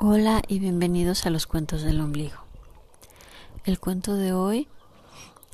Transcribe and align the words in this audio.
Hola 0.00 0.42
y 0.46 0.60
bienvenidos 0.60 1.26
a 1.26 1.30
los 1.30 1.48
cuentos 1.48 1.82
del 1.82 2.00
ombligo. 2.00 2.36
El 3.64 3.80
cuento 3.80 4.14
de 4.14 4.32
hoy 4.32 4.68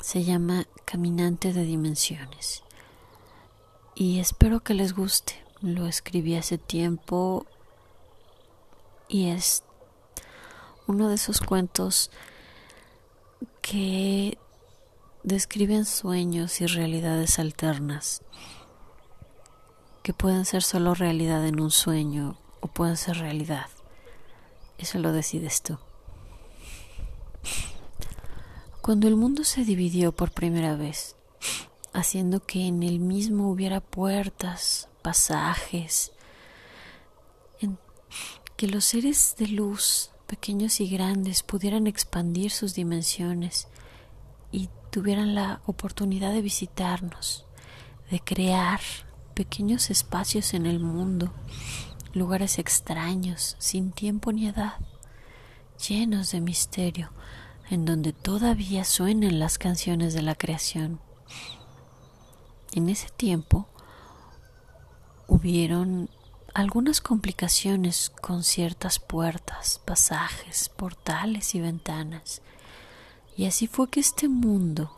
se 0.03 0.23
llama 0.23 0.67
Caminante 0.85 1.55
de 1.55 1.65
Dimensiones 1.65 2.63
y 3.95 4.21
espero 4.21 4.61
que 4.61 4.75
les 4.75 4.95
guste. 4.95 5.43
Lo 5.63 5.87
escribí 5.87 6.35
hace 6.35 6.59
tiempo 6.59 7.47
y 9.09 9.31
es 9.31 9.65
uno 10.87 11.09
de 11.09 11.15
esos 11.15 11.41
cuentos 11.41 12.11
que 13.63 14.37
describen 15.23 15.87
sueños 15.87 16.61
y 16.61 16.67
realidades 16.67 17.39
alternas 17.39 18.21
que 20.03 20.13
pueden 20.13 20.45
ser 20.45 20.63
solo 20.63 20.93
realidad 20.93 21.47
en 21.47 21.61
un 21.61 21.71
sueño 21.71 22.37
o 22.61 22.67
pueden 22.67 22.99
ser 22.99 23.17
realidad. 23.17 23.69
Eso 24.79 24.99
lo 24.99 25.13
decides 25.13 25.63
tú. 25.63 25.79
Cuando 28.81 29.09
el 29.09 29.17
mundo 29.17 29.45
se 29.45 29.65
dividió 29.65 30.13
por 30.13 30.31
primera 30.33 30.77
vez, 30.77 31.17
haciendo 31.95 32.45
que 32.45 32.67
en 32.67 32.83
el 32.83 32.99
mismo 32.99 33.51
hubiera 33.51 33.81
puertas, 33.81 34.89
pasajes, 35.01 36.13
en 37.61 37.79
que 38.57 38.67
los 38.67 38.85
seres 38.85 39.37
de 39.39 39.49
luz, 39.49 40.11
pequeños 40.27 40.81
y 40.81 40.89
grandes, 40.89 41.43
pudieran 41.43 41.87
expandir 41.87 42.51
sus 42.51 42.75
dimensiones 42.75 43.69
y 44.53 44.69
tuvieran 44.91 45.35
la 45.35 45.63
oportunidad 45.67 46.33
de 46.33 46.43
visitarnos, 46.43 47.47
de 48.11 48.21
crear 48.21 48.81
pequeños 49.35 49.89
espacios 49.91 50.53
en 50.53 50.67
el 50.67 50.79
mundo, 50.79 51.33
lugares 52.15 52.59
extraños, 52.59 53.57
sin 53.59 53.93
tiempo 53.93 54.33
ni 54.33 54.47
edad, 54.47 54.75
llenos 55.89 56.31
de 56.31 56.41
misterio, 56.41 57.11
en 57.71 57.85
donde 57.85 58.13
todavía 58.13 58.85
suenan 58.85 59.39
las 59.39 59.59
canciones 59.59 60.15
de 60.15 60.23
la 60.23 60.35
creación. 60.35 61.01
En 62.73 62.89
ese 62.89 63.09
tiempo 63.11 63.69
hubieron 65.29 66.11
algunas 66.55 67.01
complicaciones 67.01 68.11
con 68.21 68.45
ciertas 68.45 68.99
puertas, 69.01 69.81
pasajes, 69.85 70.69
portales 70.69 71.55
y 71.55 71.61
ventanas. 71.61 72.43
Y 73.37 73.47
así 73.47 73.67
fue 73.67 73.91
que 73.91 74.01
este 74.01 74.29
mundo 74.29 74.97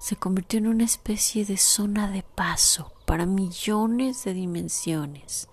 se 0.00 0.16
convirtió 0.16 0.58
en 0.58 0.66
una 0.66 0.84
especie 0.84 1.44
de 1.44 1.56
zona 1.58 2.10
de 2.10 2.22
paso 2.22 2.92
para 3.06 3.26
millones 3.26 4.24
de 4.24 4.34
dimensiones, 4.34 5.48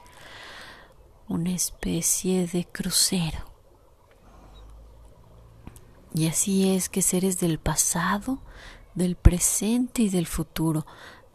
una 1.28 1.52
especie 1.52 2.48
de 2.48 2.66
crucero. 2.66 3.52
Y 6.14 6.28
así 6.28 6.74
es 6.74 6.90
que 6.90 7.02
seres 7.02 7.40
del 7.40 7.60
pasado, 7.60 8.40
del 8.96 9.16
presente 9.16 10.02
y 10.02 10.10
del 10.10 10.26
futuro, 10.26 10.86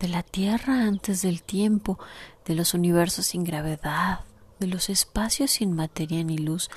de 0.00 0.08
la 0.08 0.22
Tierra 0.22 0.82
antes 0.82 1.22
del 1.22 1.42
tiempo, 1.42 1.98
de 2.44 2.54
los 2.54 2.74
universos 2.74 3.26
sin 3.26 3.44
gravedad, 3.44 4.24
de 4.58 4.66
los 4.66 4.90
espacios 4.90 5.52
sin 5.52 5.72
materia 5.74 6.24
ni 6.24 6.38
luz, 6.38 6.70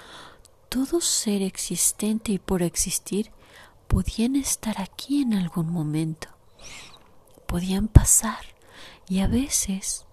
todo 0.69 1.01
ser 1.01 1.41
existente 1.41 2.33
y 2.33 2.39
por 2.39 2.61
existir 2.61 3.31
podían 3.87 4.35
estar 4.35 4.81
aquí 4.81 5.21
en 5.21 5.33
algún 5.33 5.71
momento, 5.71 6.27
podían 7.47 7.87
pasar 7.87 8.55
y 9.07 9.19
a 9.19 9.27
veces 9.27 10.05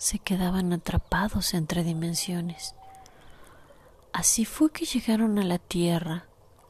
se 0.00 0.18
quedaban 0.18 0.72
atrapados 0.72 1.52
entre 1.52 1.84
dimensiones. 1.84 2.74
Así 4.14 4.46
fue 4.46 4.72
que 4.72 4.86
llegaron 4.86 5.38
a 5.38 5.44
la 5.44 5.58
Tierra 5.58 6.24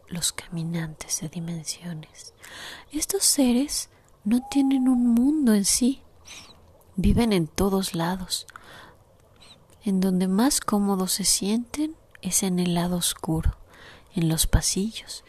los 0.09 0.33
caminantes 0.33 1.20
de 1.20 1.28
dimensiones. 1.28 2.34
Estos 2.91 3.23
seres 3.23 3.89
no 4.24 4.45
tienen 4.51 4.89
un 4.89 5.07
mundo 5.07 5.55
en 5.55 5.64
sí, 5.64 6.02
viven 6.96 7.33
en 7.33 7.46
todos 7.46 7.95
lados. 7.95 8.48
En 9.85 10.01
donde 10.01 10.27
más 10.27 10.61
cómodos 10.61 11.12
se 11.12 11.24
sienten 11.24 11.95
es 12.23 12.42
en 12.42 12.58
el 12.58 12.74
lado 12.74 12.97
oscuro, 12.97 13.57
en 14.12 14.29
los 14.29 14.48
pasillos, 14.48 15.23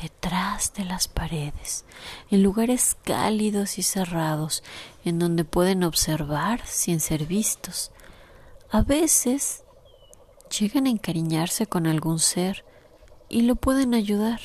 detrás 0.00 0.72
de 0.74 0.84
las 0.84 1.08
paredes, 1.08 1.84
en 2.30 2.42
lugares 2.42 2.96
cálidos 3.02 3.78
y 3.78 3.82
cerrados, 3.82 4.62
en 5.04 5.18
donde 5.18 5.44
pueden 5.44 5.84
observar 5.84 6.64
sin 6.66 7.00
ser 7.00 7.26
vistos. 7.26 7.90
A 8.70 8.82
veces 8.82 9.64
llegan 10.58 10.86
a 10.86 10.90
encariñarse 10.90 11.66
con 11.66 11.86
algún 11.86 12.18
ser 12.18 12.64
y 13.28 13.42
lo 13.42 13.56
pueden 13.56 13.94
ayudar. 13.94 14.40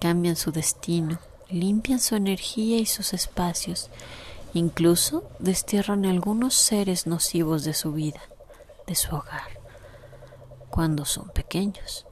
Cambian 0.00 0.36
su 0.36 0.50
destino, 0.50 1.18
limpian 1.50 2.00
su 2.00 2.16
energía 2.16 2.78
y 2.78 2.86
sus 2.86 3.12
espacios, 3.12 3.90
incluso 4.54 5.28
destierran 5.38 6.06
algunos 6.06 6.54
seres 6.54 7.06
nocivos 7.06 7.64
de 7.64 7.74
su 7.74 7.92
vida, 7.92 8.20
de 8.86 8.94
su 8.94 9.14
hogar, 9.14 9.60
cuando 10.70 11.04
son 11.04 11.28
pequeños. 11.28 12.06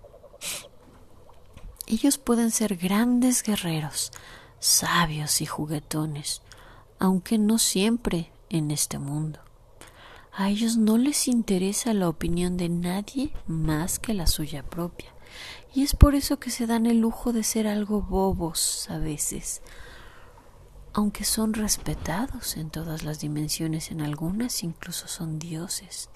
Ellos 1.90 2.18
pueden 2.18 2.50
ser 2.50 2.76
grandes 2.76 3.42
guerreros, 3.42 4.12
sabios 4.60 5.40
y 5.40 5.46
juguetones, 5.46 6.42
aunque 6.98 7.38
no 7.38 7.56
siempre 7.56 8.30
en 8.50 8.70
este 8.70 8.98
mundo. 8.98 9.40
A 10.34 10.50
ellos 10.50 10.76
no 10.76 10.98
les 10.98 11.28
interesa 11.28 11.94
la 11.94 12.10
opinión 12.10 12.58
de 12.58 12.68
nadie 12.68 13.32
más 13.46 13.98
que 13.98 14.12
la 14.12 14.26
suya 14.26 14.62
propia, 14.62 15.14
y 15.74 15.82
es 15.82 15.96
por 15.96 16.14
eso 16.14 16.38
que 16.38 16.50
se 16.50 16.66
dan 16.66 16.84
el 16.84 16.98
lujo 16.98 17.32
de 17.32 17.42
ser 17.42 17.66
algo 17.66 18.02
bobos 18.02 18.86
a 18.90 18.98
veces, 18.98 19.62
aunque 20.92 21.24
son 21.24 21.54
respetados 21.54 22.58
en 22.58 22.68
todas 22.68 23.02
las 23.02 23.20
dimensiones, 23.20 23.90
en 23.90 24.02
algunas 24.02 24.62
incluso 24.62 25.08
son 25.08 25.38
dioses 25.38 26.10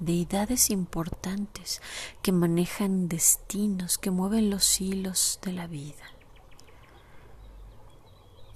deidades 0.00 0.70
importantes 0.70 1.80
que 2.22 2.32
manejan 2.32 3.08
destinos, 3.08 3.98
que 3.98 4.10
mueven 4.10 4.50
los 4.50 4.80
hilos 4.80 5.38
de 5.42 5.52
la 5.52 5.66
vida. 5.66 6.04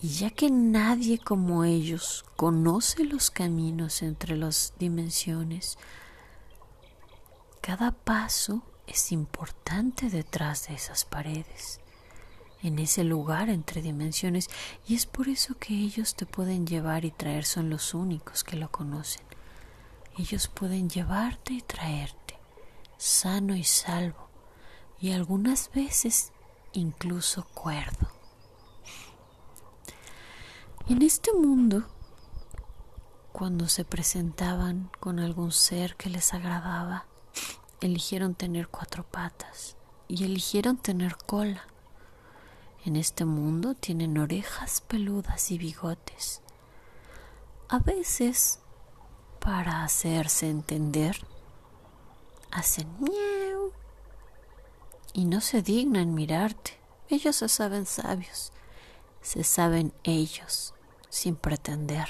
Y 0.03 0.09
ya 0.09 0.31
que 0.31 0.51
nadie 0.51 1.19
como 1.19 1.65
ellos 1.65 2.25
conoce 2.37 3.05
los 3.05 3.31
caminos 3.31 4.03
entre 4.03 4.37
las 4.37 4.75
dimensiones, 4.79 5.79
cada 7.63 7.93
paso 7.93 8.63
es 8.87 9.13
importante 9.13 10.11
detrás 10.11 10.69
de 10.69 10.75
esas 10.75 11.07
paredes, 11.07 11.81
en 12.63 12.79
ese 12.79 13.05
lugar 13.05 13.49
entre 13.49 13.81
dimensiones, 13.81 14.51
y 14.87 14.95
es 14.95 15.07
por 15.07 15.29
eso 15.29 15.57
que 15.59 15.73
ellos 15.73 16.15
te 16.15 16.27
pueden 16.27 16.67
llevar 16.67 17.07
y 17.07 17.11
traer, 17.11 17.47
son 17.47 17.71
los 17.71 17.95
únicos 17.95 18.45
que 18.45 18.57
lo 18.57 18.71
conocen. 18.71 19.24
Ellos 20.17 20.47
pueden 20.47 20.89
llevarte 20.89 21.55
y 21.55 21.63
traerte, 21.63 22.39
sano 22.97 23.57
y 23.57 23.65
salvo, 23.65 24.29
y 25.01 25.11
algunas 25.11 25.71
veces 25.73 26.33
incluso 26.73 27.45
cuerdo. 27.53 28.09
En 30.89 31.03
este 31.03 31.33
mundo, 31.33 31.85
cuando 33.33 33.69
se 33.69 33.85
presentaban 33.85 34.91
con 35.01 35.19
algún 35.19 35.51
ser 35.51 35.97
que 35.97 36.11
les 36.11 36.33
agradaba, 36.33 37.07
eligieron 37.81 38.35
tener 38.35 38.69
cuatro 38.69 39.03
patas 39.03 39.77
y 40.07 40.25
eligieron 40.25 40.77
tener 40.77 41.17
cola. 41.17 41.65
En 42.85 42.95
este 42.95 43.25
mundo 43.25 43.75
tienen 43.75 44.19
orejas 44.19 44.81
peludas 44.83 45.51
y 45.51 45.59
bigotes. 45.59 46.43
A 47.69 47.79
veces 47.79 48.61
para 49.45 49.85
hacerse 49.85 50.49
entender, 50.49 51.21
hacen 52.51 52.89
miau 52.99 53.73
y 55.13 55.27
no 55.27 55.43
se 55.43 55.61
dignan 55.61 56.15
mirarte. 56.15 56.81
Ellos 57.11 57.37
se 57.37 57.51
saben 57.51 57.85
sabios, 57.85 58.53
se 59.21 59.45
saben 59.45 59.93
ellos, 60.03 60.73
sin 61.11 61.37
pretender, 61.37 62.09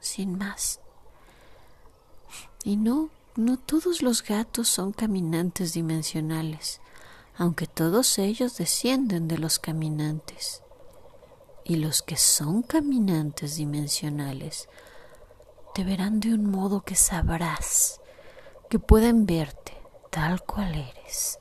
sin 0.00 0.38
más. 0.38 0.80
Y 2.64 2.78
no, 2.78 3.10
no 3.36 3.58
todos 3.58 4.00
los 4.00 4.24
gatos 4.24 4.68
son 4.68 4.92
caminantes 4.92 5.74
dimensionales, 5.74 6.80
aunque 7.36 7.66
todos 7.66 8.18
ellos 8.18 8.56
descienden 8.56 9.28
de 9.28 9.36
los 9.36 9.58
caminantes. 9.58 10.62
Y 11.62 11.76
los 11.76 12.00
que 12.00 12.16
son 12.16 12.62
caminantes 12.62 13.56
dimensionales 13.56 14.66
te 15.78 15.84
verán 15.84 16.18
de 16.18 16.34
un 16.34 16.50
modo 16.50 16.80
que 16.80 16.96
sabrás, 16.96 18.00
que 18.68 18.80
pueden 18.80 19.26
verte 19.26 19.80
tal 20.10 20.42
cual 20.42 20.74
eres, 20.74 21.38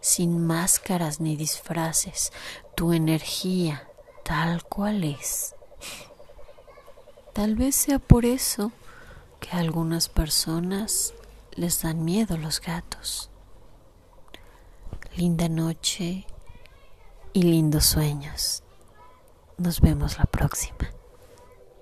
sin 0.00 0.46
máscaras 0.46 1.18
ni 1.18 1.34
disfraces, 1.34 2.32
tu 2.76 2.92
energía 2.92 3.88
tal 4.22 4.62
cual 4.62 5.02
es. 5.02 5.56
Tal 7.32 7.56
vez 7.56 7.74
sea 7.74 7.98
por 7.98 8.24
eso 8.24 8.70
que 9.40 9.50
a 9.50 9.58
algunas 9.58 10.08
personas 10.08 11.12
les 11.50 11.82
dan 11.82 12.04
miedo 12.04 12.36
los 12.38 12.60
gatos. 12.60 13.30
linda 15.16 15.48
noche 15.48 16.24
y 17.32 17.42
lindos 17.42 17.86
sueños. 17.86 18.62
Nos 19.58 19.80
vemos 19.80 20.18
la 20.18 20.26
próxima. 20.26 21.01